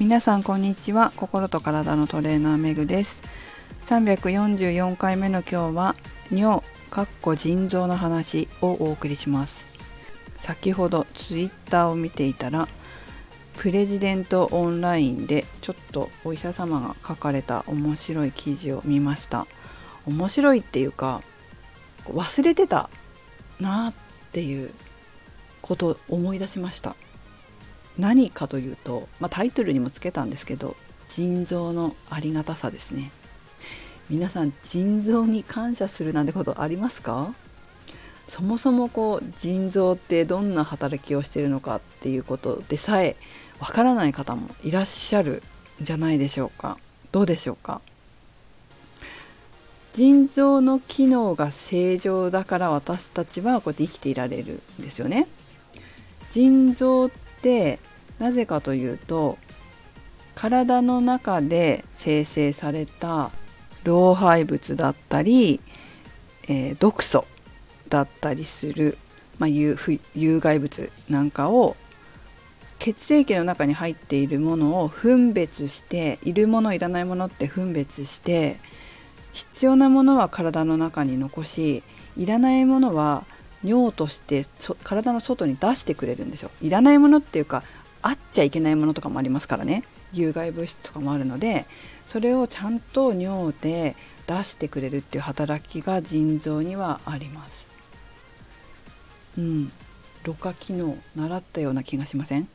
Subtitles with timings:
[0.00, 1.12] 皆さんこんにちは。
[1.14, 3.22] 心と体のトレーナーめぐです。
[3.82, 5.94] 344回目の今日は
[6.32, 9.66] 尿かっこ腎臓の話をお送りします。
[10.38, 12.66] 先ほどツイッターを見ていたら
[13.58, 19.46] プレジデントオンラインでちょっとお医者様が書かれた面白い記事を見ました。
[20.06, 21.20] 面白いっていうか
[22.06, 22.88] 忘れてた
[23.60, 23.94] なっ
[24.32, 24.70] ていう
[25.60, 26.96] ことを思い出しました。
[28.00, 30.76] 何かというと、まあ、タイトルにもつけたんですけど
[31.08, 33.10] 腎臓のありがたさですね。
[34.08, 37.32] 皆さん腎臓に感謝するなんてことありますか？
[38.28, 43.16] そもそもこう腎臓ってどんな働きをしているのかっていうことでさえ
[43.58, 45.42] わからない方もいらっしゃる
[45.82, 46.78] んじゃないでしょうか。
[47.12, 47.80] どうでしょうか？
[49.92, 55.26] 腎臓の機能が正常だから私たちはこうやって生きていられるんですよね。
[56.30, 57.10] 腎臓っ
[57.42, 57.80] て
[58.20, 59.38] なぜかというと
[60.36, 63.30] 体の中で生成された
[63.82, 65.60] 老廃物だったり、
[66.44, 67.26] えー、毒素
[67.88, 68.96] だったりする、
[69.38, 69.76] まあ、有
[70.14, 71.76] 有害物なんかを
[72.78, 78.56] 血液の中に入っているものを分別しているものいらないものって分別して
[79.32, 81.82] 必要なものは体の中に残し
[82.16, 83.24] いらないものは
[83.62, 84.46] 尿として
[84.82, 86.50] 体の外に出してくれるんですよ。
[86.62, 87.62] いらないものっていうか
[88.02, 89.84] あっちゃいけないものとかもありますからね。
[90.12, 91.66] 有害物質とかもあるので
[92.04, 93.94] それをちゃんと尿で
[94.26, 97.68] 出してくれるっていう働きが腎臓にはあります。
[99.38, 99.72] うん。
[100.24, 102.48] ろ過機能習ったような気がしません？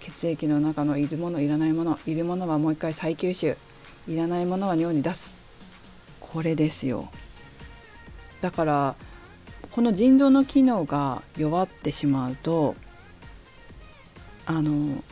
[0.00, 3.56] 血液の中のいるものいらないものいるものはもう一回再吸収。
[4.06, 5.34] いらないものは尿に出す。
[6.20, 7.08] これですよ。
[8.40, 8.96] だから
[9.70, 12.74] この腎臓の機能が弱ってしまうと
[14.46, 15.02] あの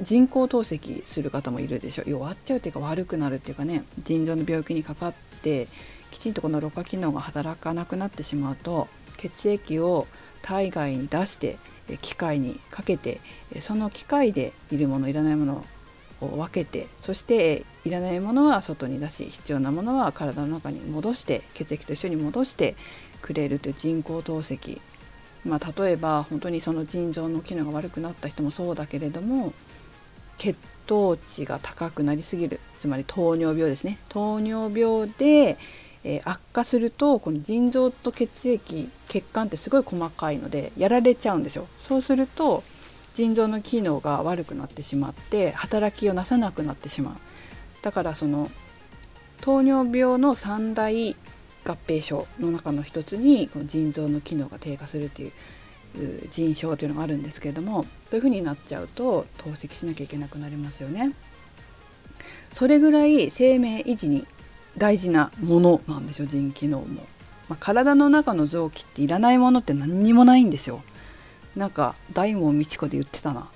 [0.00, 2.04] 人工透析する方もいるでしょ。
[2.06, 5.68] 弱っちゃうっていうか悪くなるっていうかね腎臓の病気にかかって
[6.10, 10.06] きちんとこのろ過機能が働かなくなってしまうと血液を
[10.42, 11.58] 体外に出して
[12.00, 13.20] 機械にかけて
[13.60, 15.64] その機械でいるものいらないもの
[16.20, 22.76] を分けてそしていらないものは外に出し必要なものは体の中に戻して血液と一緒に戻して
[23.22, 24.80] くれるという人工透析
[25.44, 29.52] まあ、例えば本当にその腎臓の機能が悪くなった人もそうだけれども
[30.38, 30.56] 血
[30.86, 33.98] 糖値が高くなりすぎるつまり糖尿病ですね。
[34.08, 35.58] 糖尿病で、
[36.04, 41.66] えー、悪化するとこの腎臓と血液血管ってすごい細かいのでやられちゃうんですよ。
[41.86, 42.62] そうすると
[43.14, 47.14] 腎臓の機能が悪くなってしまって働きをなさなくなってしまう。
[47.82, 48.50] だからその
[49.40, 51.16] 糖尿病の三大
[51.64, 55.32] 合併症の中の一つにこの腎臓の機能が低下するっていう
[56.30, 61.12] 腎症というのがあるんですけれどもそういうふうになっちゃうと透析しなきゃいけなくなりますよね。
[62.52, 64.26] それぐらい生命維持に
[64.76, 67.06] 大事なものなんですよ腎機能も。
[67.48, 70.82] まあ、体の中の臓器っていらないものって何にもないんですよ。
[71.56, 73.48] なんか大門みち子で言ってたな。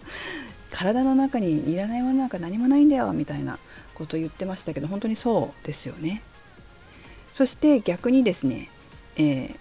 [0.72, 3.58] 体の中にいらないものなんか何もないんだよみたいな
[3.94, 6.22] こと言ってましたけど本当にそうですよね。
[7.32, 8.68] そして逆にですね、
[9.16, 9.56] えー、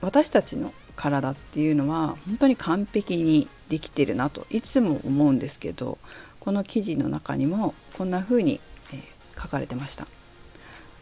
[0.00, 5.98] 私たちの体っていうのは本当に完璧にできてるなといつも思うんですけど
[6.40, 8.60] この記事の中にもこんな風に、
[8.92, 10.06] えー、書かれてました。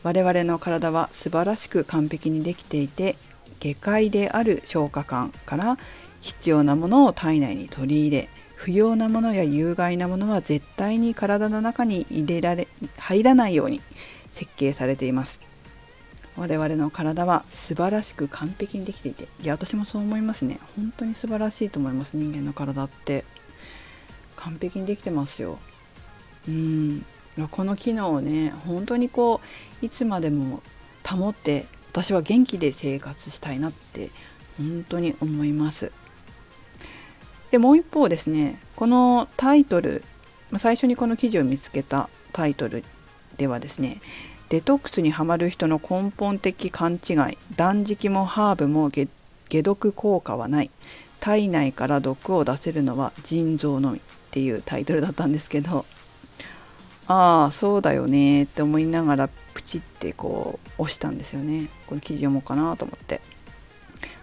[0.04, 3.16] 我々の体は素晴らしく完璧にできていて
[3.59, 5.76] 下界である消化管から
[6.20, 13.81] 必要なものを体内に取り入れ不要なものや有害なものは絶対に体の中に入れられ入らないように
[14.31, 15.41] 設計されています。
[16.38, 20.60] 我々の体は素晴らしく完璧にできていていや私もそう思いますね。
[20.76, 23.25] 本当に素晴らしいと思います人間の体って。
[24.37, 25.59] 完璧にできてますよ。
[26.47, 27.04] うん。
[27.50, 29.41] この機能をね本当にこ
[29.82, 30.62] ういつまでも
[31.04, 34.10] 保って私は元気で生活したいなって
[34.56, 35.93] 本当に思います。
[37.50, 40.05] でもう一方ですねこのタイトル
[40.56, 42.84] 最初にこの記事を見つけたタイトル
[43.37, 44.00] ではですね
[44.49, 49.09] デトックスにはまる人の根本的勘違い断食もハーブも解
[49.62, 50.71] 毒効果はない。
[51.21, 54.00] 体内から毒を出せるのは腎臓のみっ
[54.31, 55.85] ていうタイトルだったんですけど。
[57.06, 61.69] ああそうだよねって思いながらプチってこう押したんですよね。
[61.87, 63.21] この記事読もうかなと思って。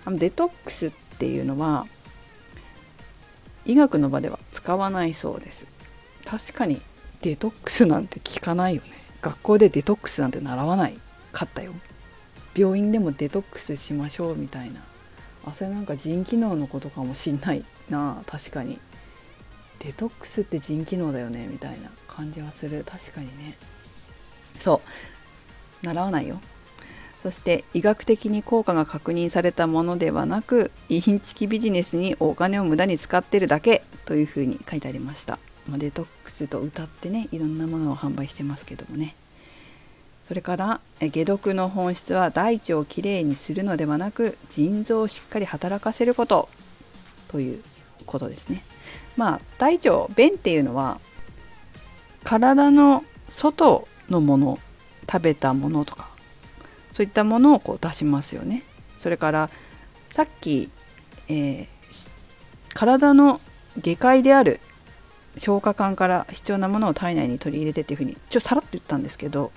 [0.06, 1.88] あのデトックスっていうのは
[3.66, 5.68] 医学の場では使わないそうです。
[6.26, 6.82] 確かに
[7.22, 9.05] デトックスなんて聞かないよね。
[9.26, 11.00] 学校でデトックスなんて習わない？
[11.32, 11.74] かったよ。
[12.56, 14.82] 病院でもデトックスしましょうみたいな。
[15.48, 18.22] あそれなんか腎機能のことかもしんないな。
[18.28, 18.78] 確かに。
[19.80, 22.86] デトックスって腎機能だよねみたいな感じはする。
[22.88, 23.58] 確かにね。
[24.60, 24.80] そ
[25.82, 25.86] う。
[25.88, 26.40] 習わないよ。
[27.24, 39.16] そして医学的に効果が確認されたものではなくインチキビジネスにお金を無駄に使ってるだけというふうに書いてありました、まあ、デトックスと歌ってねいろんなものを販売してますけどもね。
[40.28, 46.50] それから解毒の本質は大腸をきれいにするのではなく腎臓をしっかり働かせること。
[47.28, 47.64] という
[48.06, 48.64] ことですね。
[49.18, 51.00] まあ大腸便っていうのは
[52.24, 54.60] 体の外のもの
[55.12, 56.10] 食べたものとか
[56.92, 58.64] そういったものをこう出しますよね。
[58.98, 59.50] それから
[60.10, 60.70] さっき、
[61.28, 61.68] えー、
[62.74, 63.42] 体の
[63.78, 64.60] 下界である
[65.38, 69.52] 消化管から必要なものを体内に取り入れてっていうふうにちょっとさらっと言ったんですけど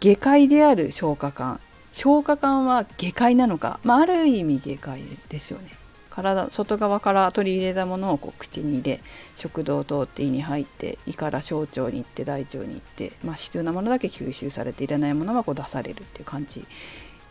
[0.00, 1.60] 下界である消化管。
[1.92, 5.70] 消化管は下界なのか、まあ、ある意味下界ですよね。
[6.10, 9.00] 体外側から取り入れたものをこう口に入れ
[9.34, 16.64] 食道を通って胃に入って胃から小腸に行って大腸に行って、まあ、必要なものだけ吸収されていらないものはこう出されるっていう感じ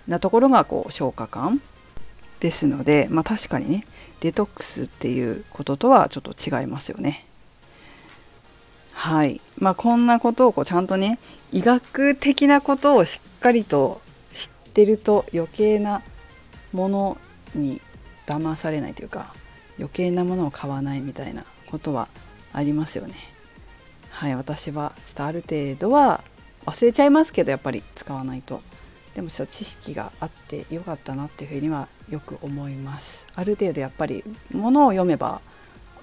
[0.08, 1.62] なところがこう消化管。
[2.42, 3.86] ですので、まあ、確かにね
[4.20, 7.26] デトックスっていうこととはちょっと違いますよね。
[9.04, 9.42] はい。
[9.58, 11.20] まあ、こんなことをこうちゃんとね
[11.52, 14.00] 医学的なことをしっかりと
[14.32, 16.02] 知ってると余計な
[16.72, 17.18] もの
[17.54, 17.82] に
[18.26, 19.34] 騙されないというか
[19.78, 22.08] 余計なものを買わないみたいなことは
[22.54, 23.16] ありますよね。
[24.10, 26.24] はい私はちょっとある程度は
[26.66, 28.62] 忘れちゃいますけどやっぱり使わないと。
[29.16, 33.28] でもちょっと知識があってよかったなっていうふうにはよく思います。
[33.36, 34.24] ある程度やっぱり
[34.54, 35.42] ものを読めば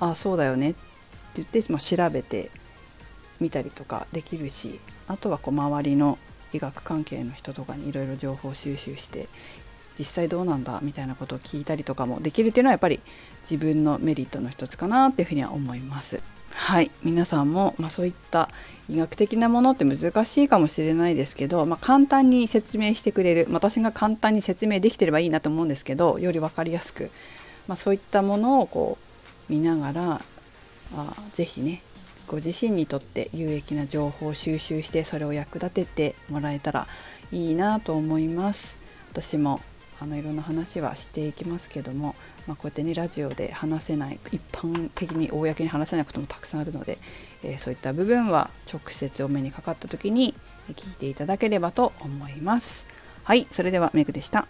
[0.01, 0.81] あそうだよねって
[1.37, 2.51] 言って、まあ、調べて
[3.41, 6.19] 見たりとかできるしあとはこう周りの
[6.53, 9.29] 医学関係の人とかにいろいろ情報収集して
[9.99, 13.01] 実際どうなんだみたいなことを聞いたりとかもできるっていうのはやっぱり
[13.43, 16.21] 自分のメリットの一つかなっていうふうには思います。
[16.53, 18.49] はい皆さんも、まあ、そういった
[18.89, 27.11] 医学的なものって難しいかもしれないですけど、まあ、簡単に説明してくれる私が簡単に説明できてればいいなと思うんですけどより分かりやすく、
[27.69, 28.99] まあ、そういったものをこ
[29.49, 30.23] う見ながら
[30.95, 31.83] あ是非ね
[32.31, 36.87] ご自身にとって有益な情報を収集してそれを役立ててもらえたら
[37.33, 38.79] いいなと思います
[39.11, 39.61] 私も
[40.01, 42.15] あのいろんな話はしていきますけども、
[42.47, 46.99] まあ、こうやってねラジオで話せない一般的に公に話せないこともたくさんあるので、
[47.43, 50.37] えー、そういった部分は直接お目にかかった時に
[50.75, 52.87] 聞いていただければと思います。
[53.25, 54.47] はいそれではメグでした。